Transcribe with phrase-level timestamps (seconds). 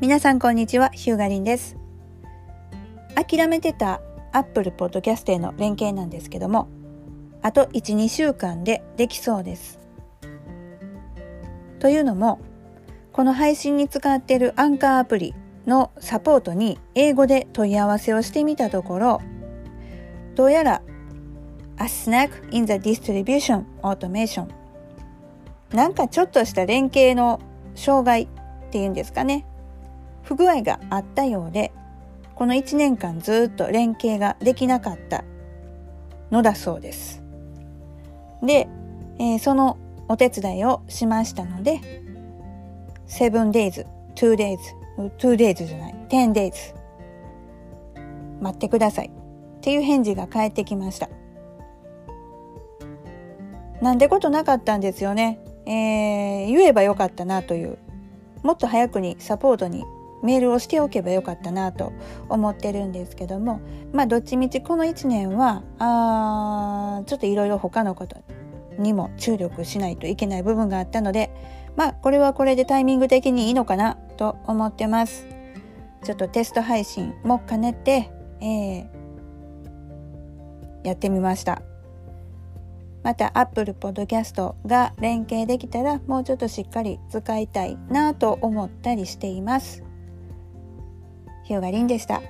[0.00, 1.76] 皆さんこんにちはヒューガリンです。
[3.14, 4.00] 諦めてた
[4.32, 6.70] Apple Podcast への連携なんですけども
[7.42, 9.78] あと12週間でできそうです。
[11.80, 12.40] というのも
[13.12, 15.34] この配信に使っているアンカーアプリ
[15.66, 19.20] のサポートに英語で問い合わせをしてみたところ
[20.34, 20.82] どうやら
[21.76, 24.48] A snack in the distribution automation
[25.74, 27.38] なんかちょっとした連携の
[27.74, 28.28] 障害っ
[28.70, 29.44] ていうんですかね。
[30.22, 31.72] 不具合があったようで
[32.34, 35.24] この1年間ずっと連携ができなかった
[36.30, 37.22] のだそうです。
[38.42, 38.68] で、
[39.18, 39.76] えー、その
[40.08, 41.80] お手伝いをしましたので
[43.08, 44.56] 7days、2days、
[45.18, 46.52] 2days じゃない、10days
[48.40, 49.10] 待ってください
[49.58, 51.10] っていう返事が返ってきました。
[53.82, 55.40] なんでことなかったんですよね。
[55.66, 57.78] えー、言えばよかったなという
[58.42, 59.84] もっと早くにサポートに
[60.22, 61.92] メールをしておけばよかったなと
[62.28, 63.60] 思ってるんですけども
[63.92, 68.16] まあどっちみちこの1年はあちょっといろいろ他のこと
[68.78, 71.30] にも注力しないといけない部分があったので
[71.76, 75.26] まあこれはこれでタイミング的にいいのかなと思ってます
[76.04, 78.86] ちょっとテスト配信も兼ねて、えー、
[80.84, 81.62] やってみました
[83.02, 89.89] また Apple Podcast が連携できたらもうちょっとしっかり使いたいなと思ったりしています。
[91.56, 92.22] 日がりんでした。